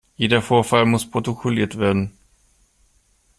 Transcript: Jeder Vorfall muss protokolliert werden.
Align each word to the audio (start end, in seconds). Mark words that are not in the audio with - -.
Jeder 0.17 0.41
Vorfall 0.41 0.87
muss 0.87 1.07
protokolliert 1.07 1.77
werden. 1.77 2.17